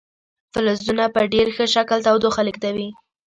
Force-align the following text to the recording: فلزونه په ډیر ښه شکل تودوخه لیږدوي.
فلزونه 0.53 1.03
په 1.15 1.21
ډیر 1.33 1.47
ښه 1.55 1.65
شکل 1.75 1.99
تودوخه 2.07 2.41
لیږدوي. 2.47 2.89